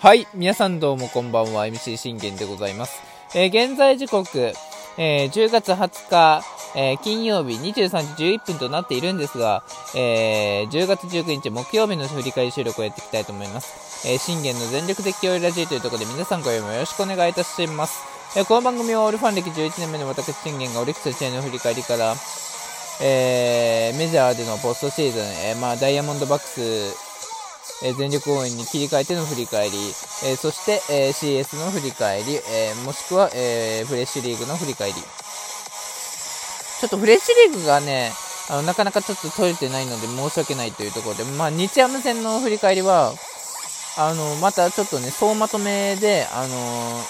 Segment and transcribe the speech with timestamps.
[0.00, 3.02] はい、皆さんどうもこんばんは、MC 信玄でございます。
[3.34, 4.54] えー、現在時刻、
[4.96, 6.42] えー、10月20日、
[6.74, 9.64] えー、金曜日23時11分となっているんですが、
[9.94, 14.08] えー、10月19日木曜日の振り返り収録をやっていきたいと思います。
[14.08, 18.00] えー、信玄の全力絶叫ラジオというところで皆さん今夜もよろしくお願いいたします。
[18.34, 22.14] え、この番組はオールファン歴11年目の私信玄がオリックス試合の振り返りから、
[23.02, 27.11] え、メジャーでのポストシーズン、え、まあ、ダイヤモンドバックス
[27.82, 29.76] え全力応援に切り替えての振り返り、
[30.24, 34.94] えそして、え CS の振り返り、えもしくは、えフレッシュリーグの振り返り。
[34.94, 38.12] ちょっとフレッシュリーグがね、
[38.50, 43.12] あのなかなかちょっと取れてないので申し訳ないというところで、まあ、日ハム戦の振り返りは、
[43.96, 47.04] あの、またちょっとね、総まとめで、あの、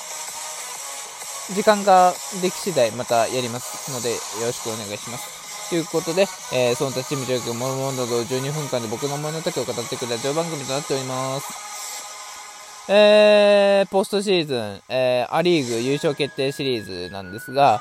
[1.54, 5.41] 時間ができ次第またやりますので、よろしくお願いします。
[5.72, 12.92] ということで、えー、その他チーム状況、もろもろなど12分間で僕の思いの丈を語ってくれるラジオ番組となっております。
[12.92, 17.80] えー、ポストシーズン、えー、アリーグ優勝決定シリーズなんですが、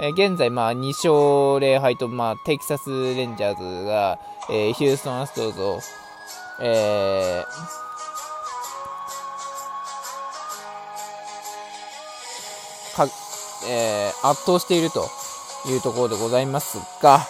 [0.00, 5.80] えー、現在、まあ、2勝0敗と、まあ、テキサスレンジャーズが、えー、ヒューストンアストロズを、
[6.62, 13.06] えー、か、
[13.68, 15.06] えー、圧倒していると
[15.68, 17.26] いうところでございますが、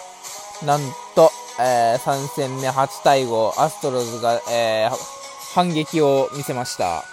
[0.65, 0.81] なん
[1.15, 7.03] と、えー、3戦目8対5、アストロズが、えー、反撃を見せました。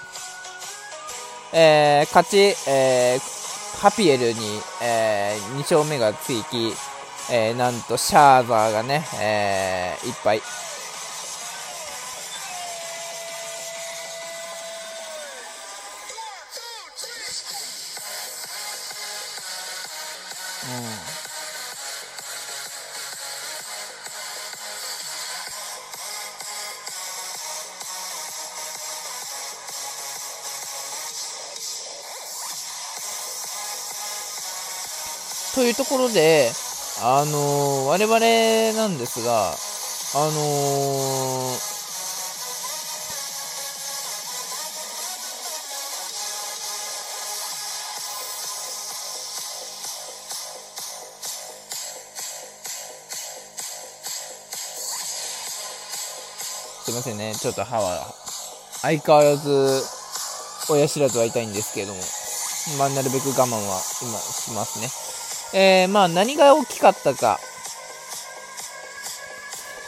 [1.52, 4.40] えー、勝ち、えー、ハピエルに、
[4.82, 6.72] えー、2勝目がつき、
[7.30, 10.42] えー、なんとシャーザーがね、えー、いっぱい。
[35.54, 36.50] というところで、
[37.02, 39.52] あのー、我々なんですが、あ
[40.26, 41.63] のー、
[56.94, 58.06] いませんね、ちょっと歯は、
[58.80, 59.82] 相変わらず、
[60.70, 62.00] 親知らずは痛いんですけれども、
[62.78, 64.88] まあ、なるべく我慢は今しますね。
[65.60, 67.38] えー、まあ何が大きかったか。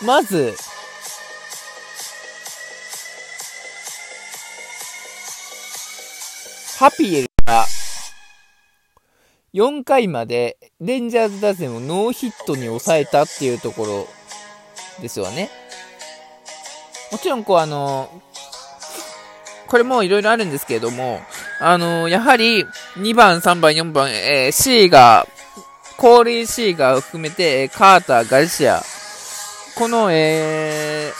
[0.05, 0.55] まず、
[6.79, 7.65] ハピエルが
[9.55, 14.09] 4回までレンジャーズ打線をノーヒットに抑えたっていうところ
[15.01, 15.51] ですよね。
[17.17, 18.11] もちろんこうあの、
[19.69, 21.23] これもいろいろあるんですけれども、
[21.61, 22.63] あの、やはり
[22.99, 25.27] 2番、3番、4番、えー、C が
[25.97, 28.83] コーリー・シーガーを含めて、カーター、ガルシア、
[29.77, 31.11] この、え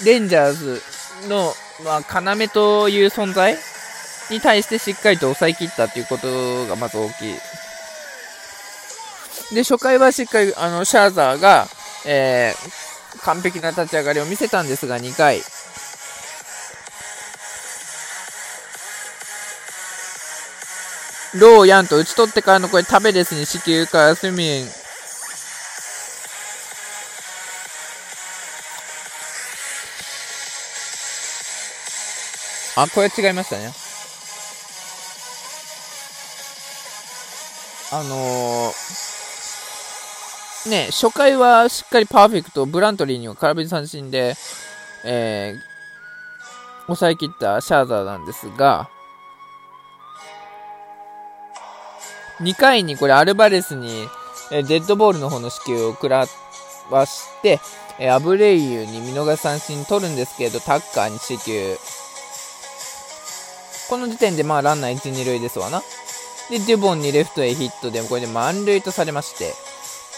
[0.00, 0.80] ー、レンジャーズ
[1.28, 1.52] の、
[1.84, 3.58] まあ、要という存在
[4.30, 7.34] に対してしっかりと抑えきったということがまず大きい。
[9.54, 11.68] で、初回はしっかり、あの、シャーザーが、
[12.06, 12.85] えー、
[13.22, 15.42] 完璧な立ち上がりを見せたんですが、2回、
[21.34, 24.66] ローヤンと打ち取ってからのこれタベレスに死球からスミン
[32.78, 33.72] あ、これ違いましたね。
[37.90, 39.15] あのー、
[40.68, 44.34] ね、初回はしっかりパーフェクト、ブラントリーには空振り三振で、
[45.04, 48.90] えー、抑え切ったシャーザーなんですが、
[52.40, 54.08] 2回にこれアルバレスに、
[54.52, 56.26] えデッドボールの方の支給を食ら
[56.90, 57.60] わして、
[57.98, 61.76] えアブレイユに見逃し三振取るんですけど、タッカーに支給。
[63.88, 65.80] この時点でまあランナー1、2塁ですわな。
[66.50, 69.54] で、デュボンにレフトへヒットで、これで満塁とされまして、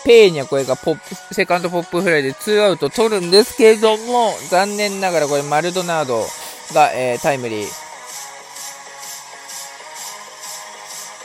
[0.04, 6.24] ペイにはこれがポップ、セカンドポップフライで2アウト取るんですけれども、残念ながらこれマルドナード
[6.74, 7.88] が、えー、タイムリー。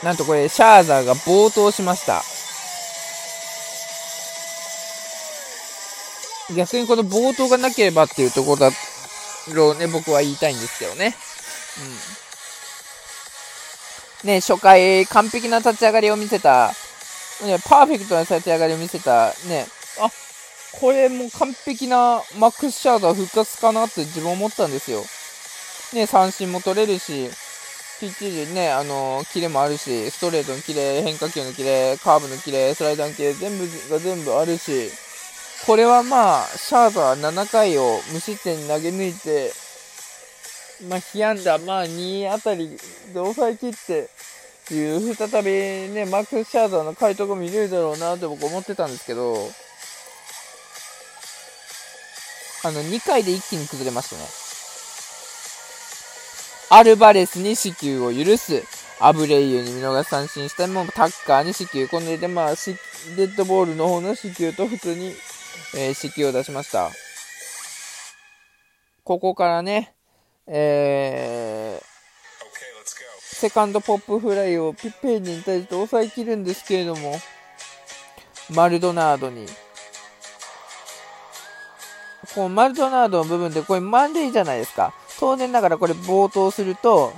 [0.04, 2.22] なんとこれ、シャーザーが暴投しました。
[6.54, 8.70] 逆にこの暴投がなければっていうところだ
[9.54, 11.16] ろうね、僕は言いたいんですけどね。
[14.22, 14.28] うん。
[14.28, 16.72] ね、初回、完璧な立ち上がりを見せた、
[17.44, 19.66] ね、パーフェクトな立ち上がりを見せた、ね、
[20.00, 20.10] あ、
[20.80, 25.02] これも完璧なマックス・シャーザー復活かなって自分思ったんですよ。
[25.94, 27.28] ね、三振も取れるし、
[28.00, 34.90] きっちりね、あのー、キレもあるし、ストレートのキレ、変化球のキレ、カーブのキレ、スライダーのキレ、全部が全部あるし、
[35.66, 39.52] これはまあ、シャーザー7回を無失点に投げ抜いて、
[40.88, 42.78] まあ、被安打、まあ、2あたりで
[43.14, 44.10] 抑え切って
[44.72, 45.50] いう、再び
[45.92, 49.34] ね、マックス・シャーザーの回答が見れるだろうなって僕思ってたんですけど、
[52.64, 54.22] あの、2回で一気に崩れましたね。
[56.70, 58.62] アルバレスに死球を許す。
[59.00, 61.86] アブレイユに見逃し三振したもタッカーに死球。
[61.88, 65.12] これでまあ、デッドボールの方の死球と普通に、
[65.76, 66.90] えー、死球を出しました。
[69.04, 69.94] ここからね、
[70.46, 71.93] えー、
[73.44, 77.20] セカンドポップフライをピッペーニに対して抑えきるんですけれども、
[78.54, 79.46] マルドナードに
[82.34, 84.94] このマルドナードの部分でこれ満塁じゃないですか。
[85.20, 87.12] 当然ながらこれ暴投すると、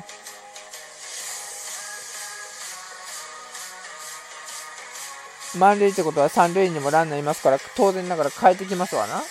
[5.56, 9.23] 満塁ってことは三塁にもランナーいますから、当然ながら変えてきますわな。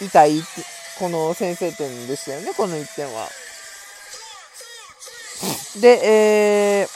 [0.00, 0.40] 痛い、
[1.00, 3.28] この先制点でしたよね、この1点は。
[5.80, 6.00] で、
[6.82, 6.88] えー、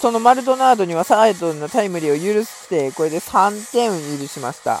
[0.00, 4.80] そのマルドナードにはサイドのタイムリーを許して、これで3点を許しました。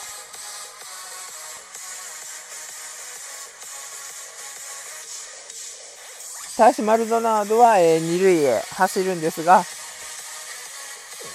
[6.56, 9.64] ただしマルドナードは、えー、二塁へ走るんですが、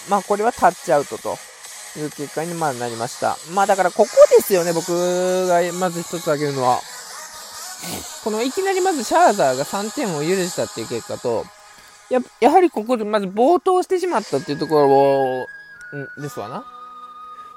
[0.10, 1.38] まあこれはタッチアウトと
[1.98, 3.38] いう結果にまあなりました。
[3.54, 6.80] まあだからここですよね、僕がまず一つ挙げるのは。
[8.24, 11.46] このいきなりまずシャーザーが3点を許したっていう結果と、
[12.10, 15.48] ややはりここでまず暴投してしまったっていうところを、
[16.20, 16.64] んですわな。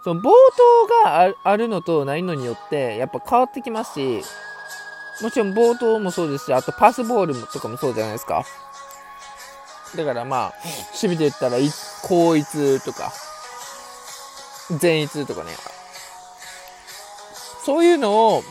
[0.04, 4.22] その暴投があるのとないのによって、やっぱ変わってきますし、
[5.22, 8.44] もちろん冒頭もそうですし、あとパスボールとかもそうじゃないですか。
[9.96, 10.52] だからまあ、
[10.92, 11.58] 守備で言ったら、
[12.02, 13.12] 後逸とか、
[14.80, 15.50] 前逸とかね。
[17.64, 18.42] そういうのを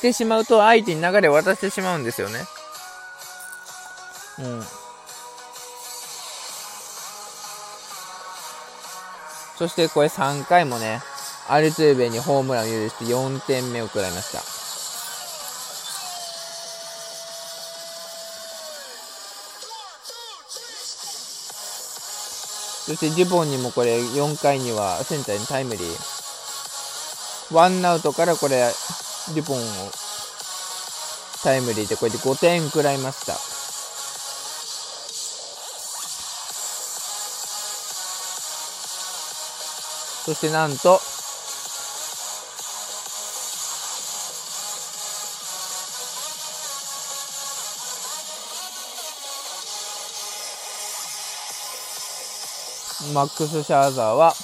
[0.00, 2.46] してしまうと相手に流れを渡してしまうんですよね。
[4.38, 4.62] うん。
[9.58, 11.02] そしてこれ3回もね、
[11.48, 14.38] アルツーベにホームランを許して4点目を食らいました。
[22.86, 27.54] そしてジュボンにもこれ4回にはセンターにタイムリー。
[27.54, 28.72] ワンアウトからこれ、
[29.34, 29.60] デュポンを
[31.42, 33.34] タイムリーでこうやって5点食らいました。
[40.24, 41.00] そしてなんと、
[53.14, 54.34] マックス・シャーザーは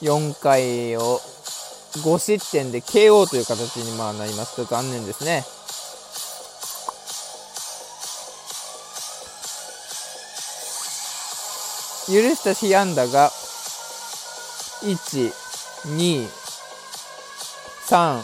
[0.00, 1.20] 4回を
[1.98, 4.56] 5失点で KO という形にまあなります。
[4.56, 5.44] と残念ですね。
[12.08, 13.30] 許した被安打が
[14.82, 15.32] 1、
[15.96, 16.26] 2、
[17.88, 18.20] 3、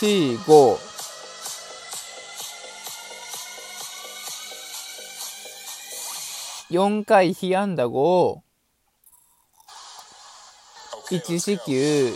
[0.00, 0.78] 4、5、
[6.70, 8.51] 4回被安打5、
[11.12, 12.12] 1四球、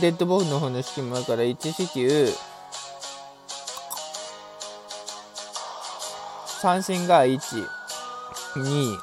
[0.00, 2.28] デッドボールの方の式もあるから1四球、
[6.60, 7.38] 三振が1、
[8.54, 8.98] 2、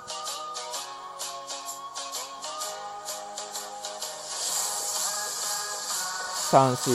[6.49, 6.91] 三四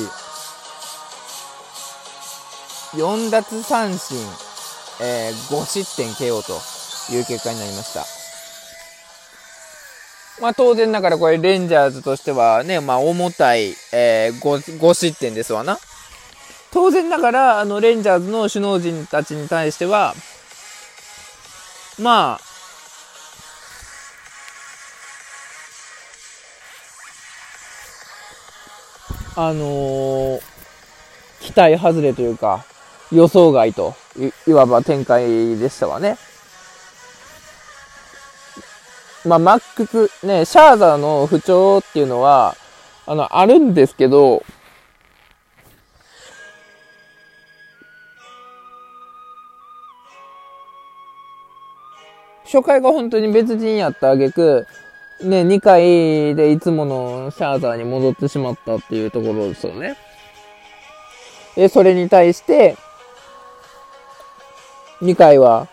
[2.97, 4.17] 4奪三振、
[5.03, 6.77] えー、5失点 KO と。
[7.13, 8.16] いう結果になりました。
[10.41, 15.79] まあ当然ながらこれレンジャーズとしてはね、まあ重たい、えー、5, 5失点ですわな。
[16.73, 20.15] 当然ながら、あの、レンジャーズの首脳陣たちに対しては、
[21.99, 22.39] ま
[29.37, 30.41] あ、あのー、
[31.41, 32.67] 期待外れというか、
[33.13, 33.95] 予想外と
[34.47, 36.19] いわば展開でしたわね。
[39.27, 42.55] まあ、マックス、ね、シャーザーの不調っていうのは、
[43.07, 44.45] あの、あるんですけど、
[52.45, 54.67] 初回が本当に別人やったあげく、
[55.21, 59.97] ね、2回でいつものシャーザーに戻ってしまったっていうところですよね。
[61.57, 62.77] で、それに対して、
[65.03, 65.67] 2回は、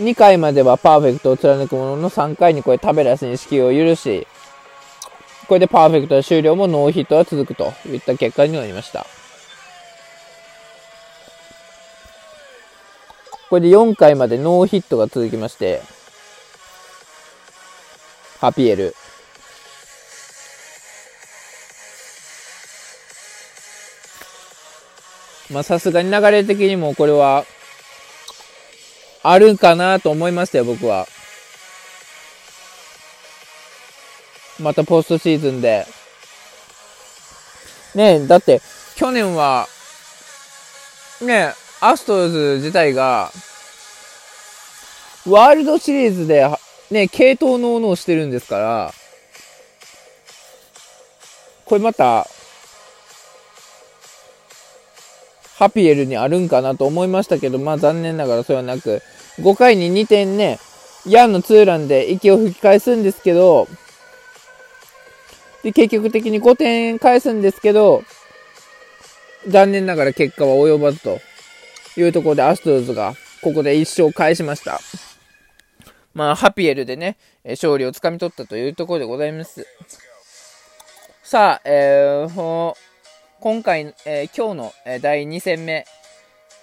[0.00, 4.26] 2回まではパーフェクトを貫くものの3回にこれタベラスに隙を許し、
[5.46, 9.04] これでパーフェクト終了もノーヒットは続くといった結果になりました。
[13.50, 15.82] これで4回までノーヒットが続きまして、
[18.38, 18.94] ハピエル。
[25.50, 27.44] まあさすがに流れ的にもこれは、
[29.22, 31.06] あるかなと思いましたよ、僕は。
[34.58, 35.86] またポストシーズンで。
[37.94, 38.60] ねえ、だって、
[38.96, 39.68] 去年は、
[41.22, 43.30] ねえ、アストロズ自体が、
[45.26, 46.48] ワールドシリーズで、
[46.90, 48.94] ね、系統のものをしてるんですから、
[51.64, 52.26] これまた、
[55.60, 59.02] ハピエルにあるんかなと思いましたけど、まあ残念ながらそれはなく、
[59.40, 60.58] 5回に2点ね、
[61.06, 63.68] ヤンのツーランで息を吹き返すんですけど、
[65.62, 68.02] で、結局的に5点返すんですけど、
[69.48, 71.18] 残念ながら結果は及ばずと
[71.98, 73.12] いうところでアストロズが
[73.42, 74.80] ここで1勝返しました。
[76.14, 79.66] まあ、ハピエルでね、勝利をつかみ取ったというところでございます。
[81.22, 82.74] さあ、えー、
[83.40, 85.86] 今回、えー、今日の、え第2戦目、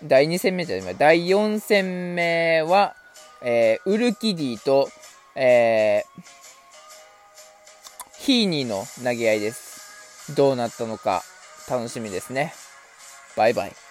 [0.04, 2.96] 第2戦目じゃない、第4戦目は、
[3.42, 4.88] えー、ウルキディと、
[5.36, 6.22] えー、
[8.20, 10.36] ヒーニーの投げ合いです。
[10.36, 11.24] どうなったのか
[11.68, 12.54] 楽しみですね。
[13.36, 13.87] バイバイ。